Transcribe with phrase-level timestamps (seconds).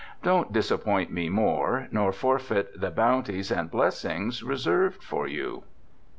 [0.23, 5.61] Don't disappoint me more nor forfeit the bounties and blessings reserved for you.'